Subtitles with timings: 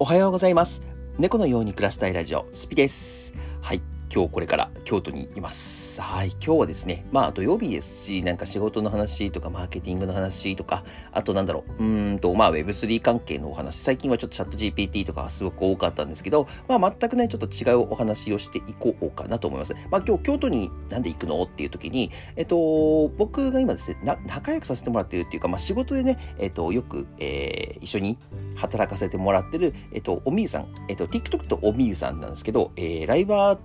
[0.00, 0.80] おはようございます。
[1.18, 3.34] 猫のように暮らしたいラジオ、スピです。
[3.60, 3.82] はい。
[4.14, 5.77] 今日これから京都にいます。
[6.02, 6.28] はい。
[6.44, 19.74] 今日はですね、まあ土曜日ですし、なんか仕事の話とか、マーケティングの話とか、あとなんだろう、うーんと、まあ Web3 関係のお話、最近はちょっとチャット GPT とかすごく多かったんですけど、まあ全くね、ちょっと違うお話をしていこうかなと思います。
[19.90, 28.18] まあ今日京都になんで行くのっていう時に、えっと、僕が今ですね、仲良くさせてもらってるっていうか、まあ仕事でね、えっと、よく、えー一緒に
[28.56, 33.58] 働かせてもらってる、えっと、おみゆさん、えっと、TikTok とおみゆさんなんですけど、えーライバー、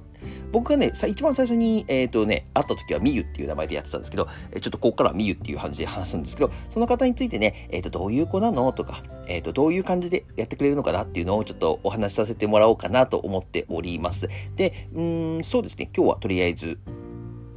[0.51, 14.27] 僕がね、さ一番最初に、えっ、とね、会った時はみゆっていう名前でやってたんですけど、えちょっとここからはみゆっていう感じで話すんですけど、その方についてね、えっ、と、どういう子なのとか、えっ、と、どういう感じでやってくれるのかなっていうのをちょっとお話しさせてもらおうかなと思っております。
[14.55, 16.79] で、うん、そうですね、今日はとりあえず、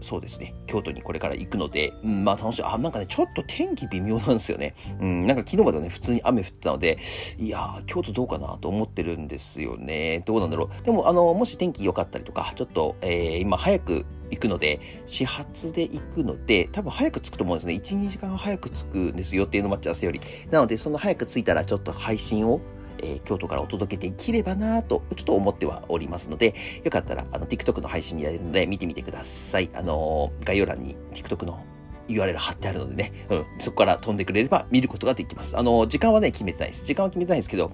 [0.01, 2.63] そうですね、京都にこれから行くので、うん、まあ楽しい。
[2.63, 4.75] あ、なんかね、ちょっと天気微妙なんですよね。
[5.01, 6.99] うん、なんか昨日まではね、普通に雨降ってたので、
[7.39, 10.23] いやー、京都どうかなと思ってるんですよね。
[10.27, 10.85] どうなんだろう。
[10.85, 17.75] でも、あの、もし天気良かったりとか、ちょっと、えー今早く行くので、始発で行くので、多分早く着くと思うんですね。
[17.75, 20.21] 1、2時間早く着くんですよ、予定の待ち合わせより。
[20.51, 22.60] なので、その早く着いたら、ちょっと配信を、
[23.02, 29.71] えー京都からお届けできればなと、ちょっと思ってはおりますので、よかったら、あの、TikTok の配信にやるので、見てみてください。
[29.75, 31.65] あのー概要欄に TikTok の
[32.09, 35.57] URL 貼ってあるのでね、うん、そこから飛んでくれれば見ることができます。
[35.59, 36.87] あの、時間はね、決めてないです。
[36.87, 37.73] 時間は決めてないんですけど、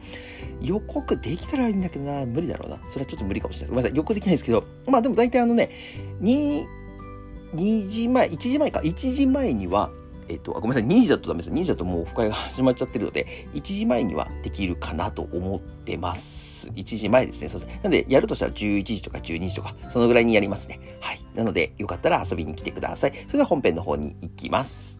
[0.61, 2.79] 予告できたらいいんだけどな、無理だろうな。
[2.89, 3.71] それはちょっと無理かもしれないです。
[3.71, 5.71] ごめんなさい、予告できないですけど、まあでも大体あのね、
[6.21, 6.67] 2、
[7.55, 9.91] 2時前、1時前か、1時前には、
[10.33, 11.51] えっと、あごめんなさい、2時だとダメです。
[11.51, 16.69] 2時だともうオフ会が始まっちゃってるので、1時前にはできるかなと思ってます。
[16.71, 17.49] 1時前ですね。
[17.49, 17.81] そうですね。
[17.83, 20.81] なので、やるとしたら11時とか12時とか、そのぐらいにやりますね。
[21.01, 21.21] はい。
[21.35, 23.13] なので、よかったら遊びに来てください。
[23.27, 24.99] それでは本編の方に行きます。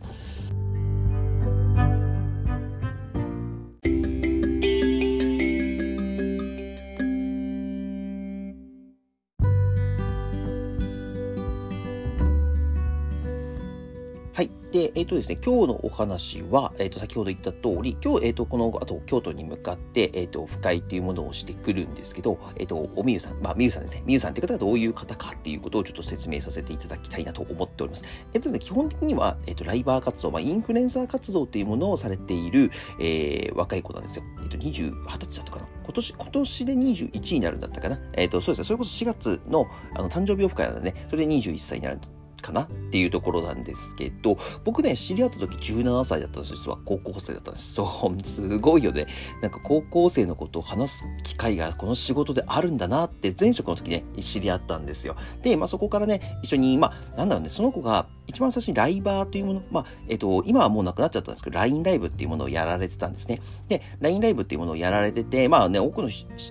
[14.43, 14.51] はい。
[14.73, 24.03] で、えっ、とですね、今日のお話は、えっ、と、先ほど言った通り、今日、えっ、と、この後、京都に向かって、えっ、と、不会っていうものをしてくるんですけど、えっ、と、おみゆさん、まあ、みゆさんですね。
[24.05, 28.03] みゆさんって方がどういう方かっていうことをちょっと説明させていただきたいなと思っております。
[28.35, 34.25] えっ、とね、基本的には、えっ、と、ライバー活動、まあ、インフルエンサー活動っていうものをされている、えー若い子なんですよ。
[34.43, 35.69] えっ、と、20、20歳だったかな。
[35.85, 38.01] 今年、今年で21になるんだったかな。
[38.15, 42.01] えっ、と、そうですね、それこそ4月の、あの、誕生日オフ会なんでね、それで21歳になる
[42.43, 46.55] かなっていうところなんですけど、僕ね、知り合った時17歳だったんです。
[46.55, 47.75] 実は高校生だったんです。
[47.75, 49.07] そう、すごいよね。
[49.41, 55.17] なんか高校生のことを話す機会がこの仕事であるんだなって前職の時ね、知り合ったんですよ。
[55.43, 63.41] で、まあそこからね、一緒に、まあなんだろうね、その子が一番最初にライバーというもの、まあ、えっと、今はもうなくなっちゃったんですけど、LINE ライブっていうものをやられてたんですね。
[63.69, 66.09] で、LINE ライブっていうものをやられてて、まあね、多くの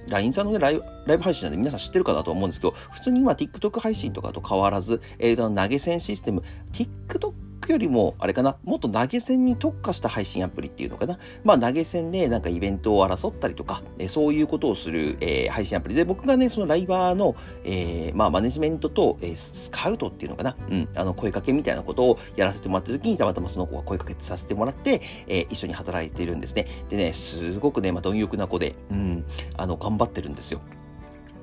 [0.07, 7.33] LINE さんのねライブ、ライブ配信なんで皆さん知ってるかなと思うんですけど、普通に今 TikTok 配信とかと変わらず、えーと、投げ銭システム、TikTok
[7.71, 11.19] よりも、あれかな、もっと投げ銭に特化した配信アプリっていうのかな。
[11.43, 26.67] まあ投げ銭でなんかイベントを争ったりとか、えそういうことをする、えー配信アプリで、僕がね、そのライバーの、えーまあマネジメントと、えースカウトっていうのかな、うん、あの声かけみたいなことをやらせてもらった時に、たまたまその子が声かけさせてもらって、え一緒に働いているんですね。
[26.89, 29.25] でね、すごくね、まあ貪欲な子で、うん、
[29.57, 30.61] あの、頑張ってるんですよ。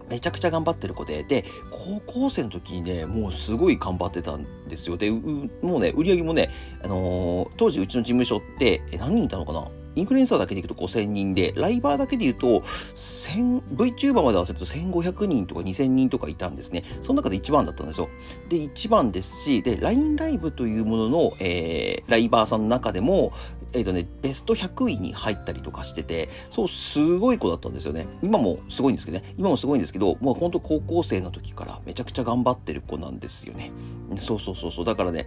[0.09, 4.97] めちゃくちゃ頑張ってる子で、で、高校生の時にね、もうすごい頑張ってたんですよ。
[4.97, 5.15] で、う
[5.63, 6.51] もうね、売り上げもね、
[6.83, 9.69] あのー当時うちの事務所って、え何人いたのかな？
[9.95, 12.63] インフルエンサーだけでいくと5000人で、ライバーだけで言うと、
[12.95, 16.85] VTuber まで合わせると1500人とか2000人とかいたんですね。
[17.03, 18.09] その中で一番だったんですよ。
[18.49, 23.33] で、一番ですし、で、LINE ライブというものの、えーライバーさんの中でも、
[23.75, 28.07] えっ、とね、ベスト100位に入ったりとかしてて、そう、すごい子だったんですよね。
[28.23, 29.35] 今もすごいんですけどね。
[29.37, 33.71] 今もすごいんですけど、もう本当高校生の時からめちゃくちゃ頑張ってる子なんですよね。
[34.21, 34.85] そうそうそうそう。
[34.87, 35.27] だからね、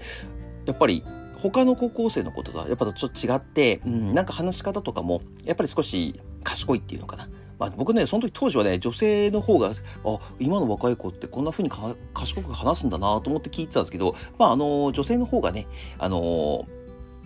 [0.65, 1.03] やっぱり
[1.41, 7.27] 他の高校生の子とはやっぱちょっと違って、うん、なんか話し方とかも、やっぱり少し賢いっていうのかな。
[7.57, 15.67] まあ、僕ね、その時当時はね、女性の方が、あ、今の若い子ってこんな風にか賢く話すんだなと思って聞いてたんですけど、まあ、あの、女性の方がね、
[15.99, 16.65] あの、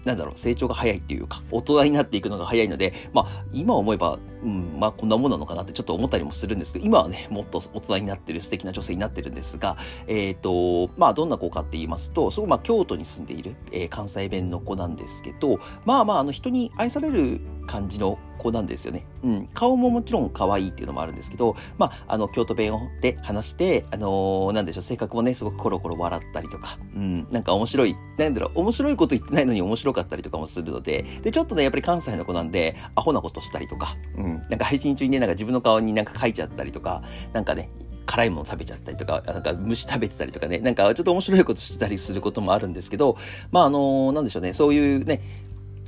[0.05, 19.05] なんだろう、成長が早いっていうか、大人になっていくのが早いので、まあ、今思えば、うん、まあ、こんなもんなのかなってちょっと思ったりもするんですけど、今はね、もっと大人になってる素敵な女性になってるんですが、えっ、と、まあ、どんな子かって言いますと、そこ、まあ、京都に住んでいる、えー関西弁の子なんですけど、まあまあ、あの、人に愛される感じの子なんですよね。
[19.23, 19.49] うん。
[19.53, 37.03] 顔ももちろん可愛いっていうのもあるんですけど、まあ、あの、京都弁で話して、あのー、なんでしょう、性格もね、すごくコロコロ笑ったりとか、うん、なんか面白い、なんだろう、面白いこと言ってないのに面白かったりとかもするので、で、ちょっとね、やっぱり関西の子なんで、アホなことしたりとか、うん、なんか配信中にね、なんか自分の顔になんか書いちゃったりとか、
[37.33, 37.69] なんかね、
[38.05, 43.17] 辛いもの食べちゃったりとか、なんか虫食べてたりとかね、なんかちょっと面白いことしてたりすることもあるんですけど、
[43.51, 45.21] まああのー、なんでしょうね、そういうね、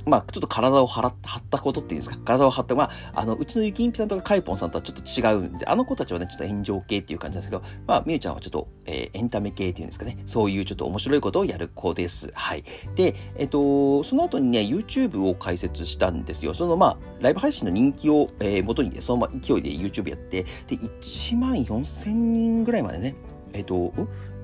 [0.08, 1.12] まあ、ちょっと体を張っ
[1.50, 12.30] たことっていうんですか、体を張った、まあ、あの、うちのゆきんぴさんとかカイポンさんとはちょっと違うんで、あの子たちはね、ちょっと炎上系っていう感じなんですけど、まあ、みゆちゃんはちょっと、えー、エンタメ系っていうんですかね、そういうちょっと面白いことをやる子です。
[12.34, 12.64] はい。
[12.94, 16.54] で、えっ、と、その後にね、YouTube を開設したんですよ。
[16.54, 23.14] その、まあ、ライブ配信の人気を、えー、元にね、そのまま勢いで YouTube やって、で、1万4000人ぐらいまでね、
[23.52, 23.92] えっ、と、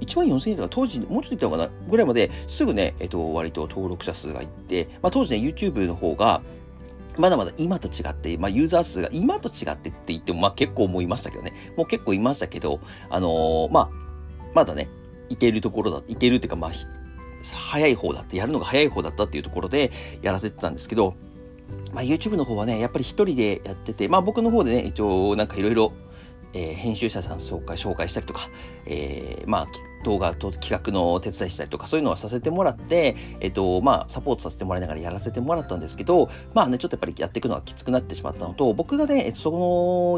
[0.01, 6.43] 1万4000円とか当時、もうちょっといったのかなぐらいまですぐね、えっと、割と登録者数がいって、まあ、当時ね、YouTube の方が、
[7.17, 11.53] まだまだ今と違って、まあ、ユーザー数が今と違ってって言っても、まあ、結構思いましたけどね。
[11.77, 13.91] もう結構いましたけど、あのー、まあ、
[14.53, 14.89] まだね、
[15.29, 16.73] いけるところだ、いけるっていうか、まあ、
[17.45, 19.93] 早い方だって、やるのが早い方だったっていうところで
[20.23, 21.15] やらせてたんですけど、
[21.93, 25.93] まあ、YouTube の方はね、やっぱり一人でやってて、まあ僕の方でね、一応なんかいろいろ
[26.55, 28.49] えー、編集者さん紹介紹介したりとか、
[28.87, 29.67] えー、まあ
[30.05, 39.59] 動画と企画の手伝いしたりとかそういうのはさせてもらって、えっ、と、まあ、サポートさせてもらいながらやらせてもらったんですけど、まあね、ちょっとやっぱりやっていくのはきつくなってしまったのと、僕がね、その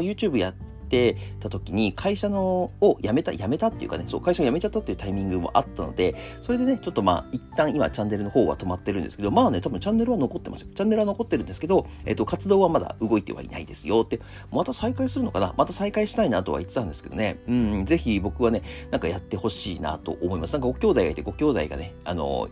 [0.03, 10.69] YouTube やってってた時に会社のを辞めた、辞めたっていうかね、そう、会社を辞めちゃったっていうタイミングもあったので、それでね、ちょっとまあ、一旦今チャンネルの方は止まってるんですけど、まあね、多分チャンネルは残ってますよ。
[10.73, 15.53] チャンネルは残ってるんですけど、えっ、と、活動はまだ動いてはいないですよって、また再開するのかな？
[15.57, 18.61] また再開したいなとは言ってたんですけどね、うん、ぜひ僕はね、
[18.91, 20.53] なんかやってほしいなと思います。
[20.53, 22.47] なんかご兄弟がいて、ご兄弟がね、あの、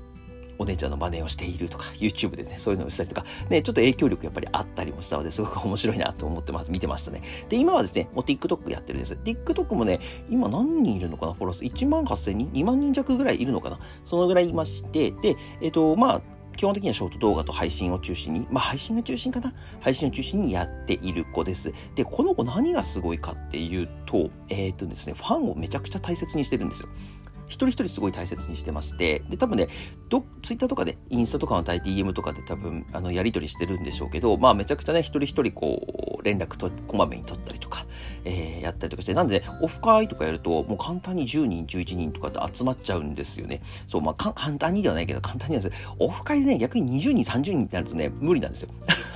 [0.57, 6.72] お姉ちゃんの真似をしているとか、YouTube でね、そういうのをしたりとか、ね、ちょっと影響力やっぱりあったりもしたので、すごく面白いなと思ってます。
[6.72, 7.22] 見てましたね。
[7.50, 9.13] で、今はですね、もう TikTok やってるんです。
[9.13, 10.00] TikTok もね、
[10.30, 11.63] 今何人いるのかなフォロー数。
[11.63, 13.80] 1万8000人 ?2 万人弱ぐらいいるのかな？
[14.04, 16.22] そのぐらいいまして、で、えっ、と、まあ、
[16.56, 19.54] 基本的にはショート動画と配信を中心に、まあ配信が中心かな？
[19.81, 21.74] 配信を中心にやっている子です。
[21.96, 26.90] で、この子何がすごいかっていうと、えっ、ー、とですね、ファンをめちゃくちゃ大切にしてるんですよ。
[27.47, 29.68] 一人一人すごい大切にしてまして、で、多分ね、
[30.09, 37.86] ど、ツイッターとかで、インスタとかの対 DM とかで多分、あの、やり取りしてるんでしょうけど、まあ、めちゃくちゃね、一人一人こう、連絡と、こまめに取ったりとか、
[38.24, 43.62] えー、やったりとかして、なんで、ね、オフ会とかやると、もう簡単に10人、11人とかで集まっちゃうんですよね。
[43.88, 48.69] そう、まあ、簡単にではないけど、簡単にはですオフ会でね、逆に20人、30人ってなるとね、無理なんですよ。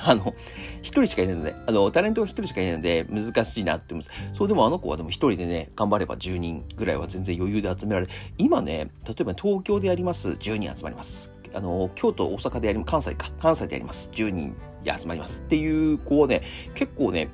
[0.06, 0.34] あの、
[0.82, 4.20] 一人しかいないので、あの、タレントが一人しかいないので、難しいなって思います。
[4.34, 8.12] そう、でもあの子はでも一人でね、頑張れば10人ぐらいは全然余裕で集められる。
[8.38, 11.32] 今ね、例えば東京でやります、10人集まります。
[11.54, 15.42] あの、京都、大阪でやります、関西か、関西でやります、10人で集まります。
[15.42, 16.42] っていう子はね、
[16.76, 17.30] 結構ね、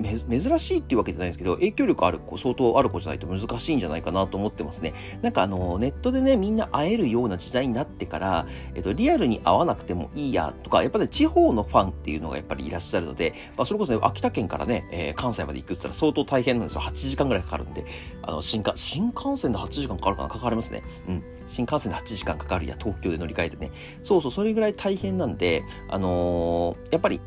[0.00, 4.94] 珍しいっていうわけじゃないですけど、影響力ある子、相当ある子じゃないと難しいんじゃないかなと思ってますね。
[5.22, 16.80] なんかあの、ネットでね、みんな会えるような時代になってから、えっと、リアルに会わなくてもいいやとか、やっぱり、ね、地方のファンっていうのがやっぱりいらっしゃるので、まあ、それこそね、秋田県からね、えー、関西まで行くって言ったら相当大変なんですよ。
[16.80, 17.84] 8時間ぐらいかかるんで、
[18.22, 20.28] あの、新幹、新幹線で8時間かかるかな？
[20.28, 20.82] かかりますね。
[21.08, 21.24] うん。
[21.46, 23.70] 新幹線で8時間かかるや、東京で乗り換えてね。
[24.02, 27.20] そうそう、それぐらい大変なんで、あのー、やっぱり、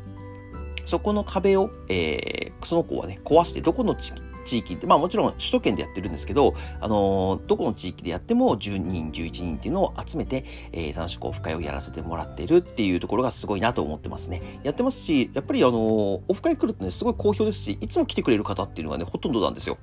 [0.84, 14.42] そこの壁を、えー、その子はね、壊して、どこの地域って、まあもちろん首都圏でやってるんですけど、あのー、どこの地域でやっても10人、11人っていうのを集めて、えー、楽しくオフ会をやらせてもらってるっていうところがすごいなと思ってますね。
[14.62, 15.76] やってますし、やっぱりあのー、
[16.28, 19.78] オフ会来るとね、すごい好評ですし、いつも来てくれる方っていうのがね、ほとんどなんですよ。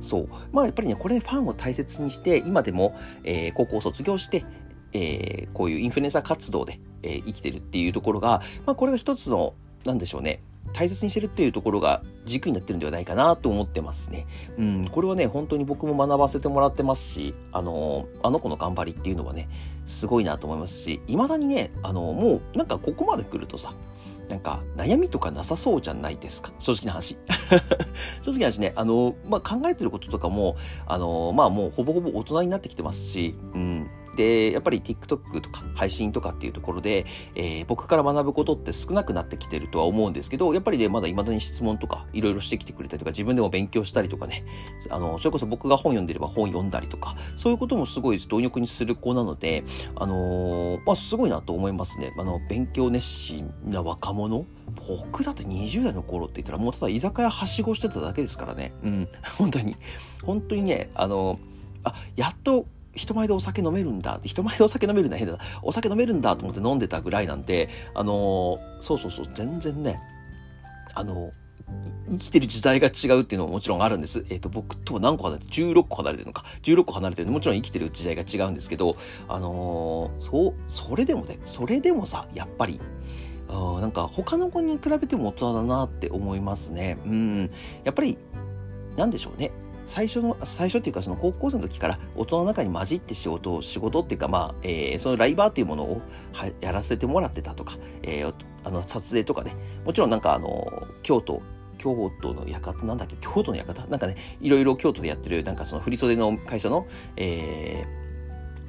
[0.00, 0.28] そう。
[0.52, 4.44] まあやっぱりね、これファンを大切にして、今でも、えー、高校を卒業して、
[4.92, 10.40] えー、こういうインフルエンサー活動で、えー、生きてるっていうところが、まあこれが一つのなんでしょうね、
[10.72, 14.26] 大切にしてるっていうところが軸になってるんではないかなと思ってますね。
[14.58, 19.48] うん、これはね、本当に僕も学ばせてもらってますし、あの、あの子の頑張りっていうのはね、
[19.84, 23.74] すごいなと思いますし、未だにね、あの、もうなんかここまで来るとさ、
[24.28, 26.52] なんか悩みとかなさそうじゃないですか？
[26.58, 27.18] 正直な話。
[28.22, 44.44] 正直な話ね、あの、まあ、考えてることとかも、あの、まあもうほぼほぼ大人になってきてますし、うん、で、やっぱり TikTok とか配信とかっていうところで、えー、僕から学ぶことって少なくなってきてるとは思うんですけど、やっぱりね、まだ未だに質問とかいろいろしてきてくれたりとか、自分でも勉強したりとかね、
[44.90, 49.64] あの、それこそ僕が本読んでれば本読んだりとか、そういうこともすごい貪欲にする子なので、
[49.96, 52.12] あのー、まあ、すごいなと思いますね。
[52.18, 54.44] あの、勉強熱心な若者
[54.88, 58.72] 僕だって20代の頃って言ったらもうただ居酒屋はしごしてただけですからね。
[58.82, 59.08] うん。
[59.38, 59.76] 本当に。
[60.22, 61.38] 本当にね、あの、
[61.84, 65.38] あ、やっと人前でお酒飲めるんだって、人前でお酒飲めるんだ、変だ。
[65.62, 70.00] お酒飲めるんだと思って飲んでたぐらいなんで、あのー、そうそうそう、全然ね、
[70.94, 71.42] あのー
[72.08, 74.24] 生きてる時代が違うっていうのももちろんあるんです。
[74.28, 76.44] えっ、ー、と、僕とは何個離れて、16個離れてるのか。
[76.62, 78.96] 16個離れてるもちろん生きてる時代が違うんですけど、
[79.28, 82.80] あのー、そう、それでもね、それでもさ、やっぱり、
[83.48, 86.98] あなんか他の子に比べても大人だなって思いますね。
[87.04, 87.50] うん。
[87.84, 88.18] やっぱり、
[88.96, 89.52] なんでしょうね。
[89.84, 96.00] 最初の、最初っていうかその高校生の時から大人の中に混じって仕事を、仕事っていうかまあ、えー、そのライバーっていうものを
[96.32, 98.34] はやらせてもらってたとか、えー、
[98.64, 101.42] あの、撮影とかね、もちろんなんかあの、京都、
[101.78, 103.86] 京都の館、なんだっけ、京都の館？
[103.88, 106.86] なんかね、いろいろ京都でやってる、なんかその振袖の会社の、
[107.16, 108.01] えー、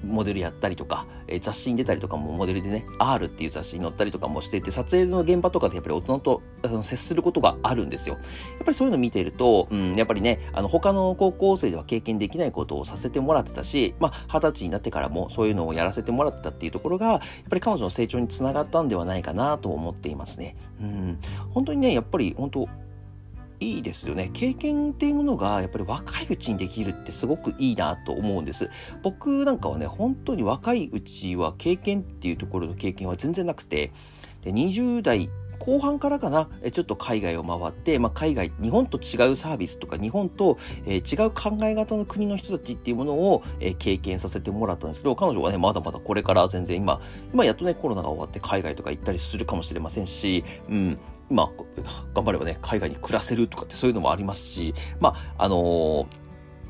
[0.03, 8.15] モデルやったりとか、えー、雑誌に出たりとかもモデルでね、R っていう雑誌に載ったりとかもしていて、撮影の現場とかでやっぱり大人とあの接することがあるんですよ。
[8.15, 8.23] やっ
[8.59, 20.55] ぱりそういうの見てると、うん、やっぱりね、あの他の高校生では経験できないことをさせてもらってたし、まあ、二十歳になってからもそういうのをやらせてもらってたっていうところが、やっぱり彼女の成長につながったんではないかなと思っていますね。
[20.81, 21.19] うん、
[21.51, 22.67] 本当にね、やっぱり本当
[23.63, 24.29] いいですよね。
[24.33, 28.69] 経験っていうものがやっぱり若いうちにできるってすごくいいなと思うんです。
[29.01, 33.91] 僕なんかはね、本当に若いうちは経験っていうところの経験は全然なくて、
[34.43, 35.29] で20代
[35.65, 46.99] 後半からかな、ちょっと海外を回って、まあ、海外、日本と違うサービスとか、日本と、えー、違う考え方の国の人たちっていうものを、えー、経験させてもらったんですけど、彼女はね、まだまだこれから全然今、
[47.33, 50.99] 今やっとね、コロナが終わって海外とか行ったりするかもしれませんし、うん、
[51.29, 51.49] まあ、
[52.13, 56.05] 頑張ればね、海外に暮らせるとかってそういうのもありますし、まあ、あのー、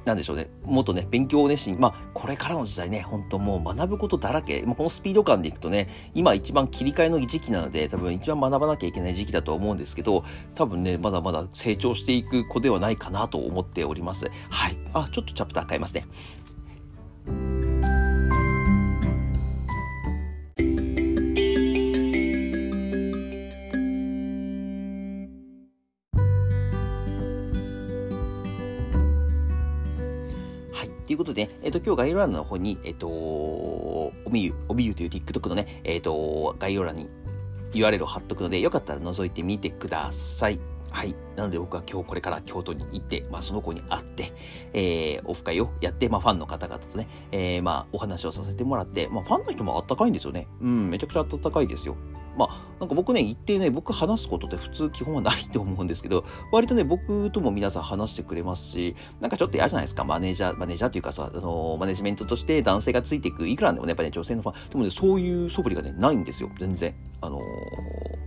[0.05, 0.49] なんでしょうね。
[0.65, 1.79] もっとね、勉強熱心。
[1.79, 4.61] まあ、これからの時代ね、本当もう学ぶことだらけ。
[4.63, 14.29] まあ、このスピード感でいくとね、今一番切り替えの時期なので、多分一番学ばなきゃいけない時期だと思うんですけど、多分ね、まだまだ成長していく子ではないかなと思っております。
[14.49, 14.77] はい。
[14.93, 16.05] あ、ちょっとチャプター変えますね。
[31.13, 37.07] ということで、えっ、ー、と、今日概要欄の方に、えっ、ー、と、おみゆ、おみゆという TikTok のね、えっ、ー、と、概要欄に
[37.73, 40.59] URL を貼っとくので、よかったら覗いてみてください。
[40.89, 41.15] はい。
[41.35, 44.33] なので僕は今日これから京都に行って、まあその子に会って、
[44.73, 50.47] えー、オフ会をやって、まあファンの方々とね、えー、まあお話をさせてもらって、まあファンの人もあったかいんですよね。
[50.61, 51.95] うん、めちゃくちゃあったかいですよ。
[52.37, 66.93] まあ、なんか僕ね、一定ね、僕話すことって普通基本はないと思うんですけど、割とね、僕とも皆さん話してくれますし、なんかちょっと嫌じゃないですか、マネージャー、マネージャーっていうかさ、あの、マネジメントとして男性がついていく、いくらでもね、やっぱね、女性のファン、でもね、そういう素振りがね、ないんですよ、全然。
[67.21, 67.39] あの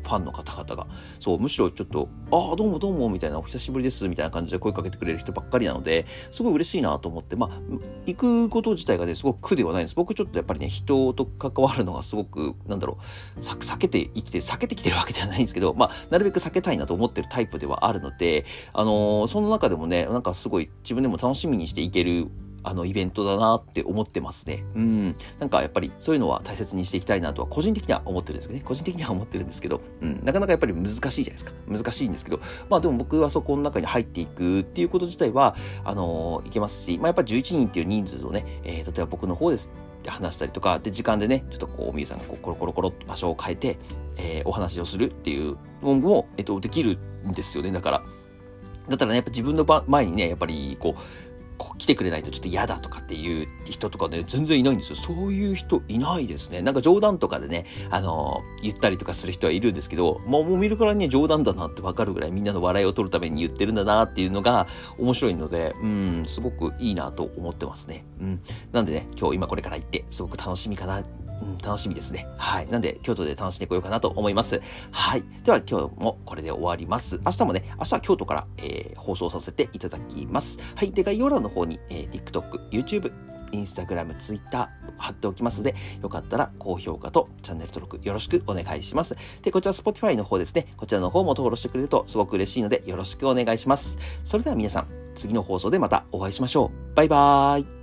[0.06, 0.86] ファンの方々が。
[1.20, 7.60] そう、むしろちょっと、ああ、どうもどうも、みたいな、お久しぶりです、みたいな感じで声かけてくれる人ばっかりなので、すごい嬉しいなと思って、まあ、
[8.06, 9.94] 行くこと自体がね、すごく苦ではないんです。
[9.94, 12.98] 僕ちょっとやっぱりね、人と関わるのがすごく、なんだろ
[13.36, 22.28] う、避けて生きて、避けてきてるわけではないんですけど、まあ、なるべく避けたいなと思ってるタイプではあるので、あのー、その中でもね、なんかすごい自分でも楽しみにしていける
[22.66, 24.64] あのイベントだなって思ってますね。
[24.75, 25.16] うん。
[25.38, 28.64] なんかやっぱりそういうのは大切にしていきたいなとは個人的には思ってるんですけどね。
[28.66, 30.20] 個人的には思ってるんですけど、うん。
[30.25, 31.52] なかなかやっぱり難しいじゃないですか。
[31.68, 35.54] 難しいんですけど、まあでも僕はそこの中に入っていくっていうこと自体は、
[35.85, 39.70] あのー、いけますし、まあやっぱ11人っていう人数をね、えー、例えば僕の方です
[40.00, 43.78] って話したりとか、で、時間でね、ちょっとこう、みゆさんがこうコロコロコロっと場所を変えて、
[44.16, 47.70] えー、お話をするっていうのも、えっと、できるんですよね。
[47.70, 48.02] だから、
[48.88, 51.00] だったらね、やっぱ自分の前にね、やっぱりこう、
[51.78, 54.96] 来てくれないとちょっと嫌だとかっていう人とかね、全然いないんですよ。
[54.96, 56.62] そういう人いないですね。
[56.62, 64.66] なんか冗談とかでね、あの言ったりとかする人はいるんですけど、もうもう見るからに、ね、冗談だなってわかるぐらいみんなの笑いを取るために言ってるんだなっていうのが
[64.98, 68.04] 面白いので、うん、すごくいいなと思ってますね。
[68.20, 68.42] うん。
[68.72, 71.02] なんでね、今日今これから行って、すごく楽しみかな
[71.42, 72.26] うん、楽しみですね。
[72.36, 72.66] はい。
[72.68, 74.60] なんで、京都で楽しんでこようかなと思います。
[74.90, 75.22] はい。
[75.44, 77.20] では、今日もこれで終わります。
[77.24, 80.58] 明日もね、明日は京都から、えー、放送させていただきます。
[80.74, 80.92] はい。
[80.92, 83.12] で、概要欄の方に、えー、TikTok、YouTube、
[83.52, 89.16] インスタグラム、ツイッター貼っておきますので、よかったら高評価とチャンネル登録よろしくお願いします。
[89.42, 93.98] で、こちら Spotify の方ですね、こちらの方も登録してくれるとすごく嬉しいのでよろしくお願いします。
[94.24, 96.94] それでは皆さん、次の放送でまたお会いしましょう。
[96.94, 97.75] バイバーイ。